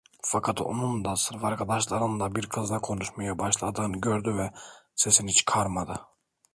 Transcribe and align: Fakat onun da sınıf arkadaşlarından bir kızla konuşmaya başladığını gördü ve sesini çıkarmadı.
Fakat 0.23 0.61
onun 0.61 1.05
da 1.05 1.15
sınıf 1.15 1.45
arkadaşlarından 1.45 2.35
bir 2.35 2.49
kızla 2.49 2.79
konuşmaya 2.81 3.39
başladığını 3.39 3.97
gördü 3.97 4.35
ve 4.37 4.51
sesini 4.95 5.33
çıkarmadı. 5.33 6.01